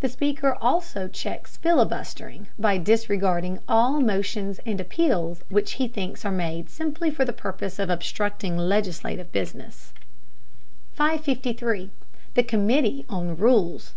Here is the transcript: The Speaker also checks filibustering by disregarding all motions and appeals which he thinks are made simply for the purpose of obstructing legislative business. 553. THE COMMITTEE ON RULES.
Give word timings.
The 0.00 0.08
Speaker 0.08 0.56
also 0.60 1.06
checks 1.06 1.56
filibustering 1.56 2.48
by 2.58 2.78
disregarding 2.78 3.60
all 3.68 4.00
motions 4.00 4.58
and 4.66 4.80
appeals 4.80 5.44
which 5.50 5.74
he 5.74 5.86
thinks 5.86 6.24
are 6.24 6.32
made 6.32 6.68
simply 6.68 7.12
for 7.12 7.24
the 7.24 7.32
purpose 7.32 7.78
of 7.78 7.88
obstructing 7.88 8.56
legislative 8.58 9.30
business. 9.30 9.92
553. 10.94 11.92
THE 12.34 12.42
COMMITTEE 12.42 13.04
ON 13.08 13.36
RULES. 13.36 13.92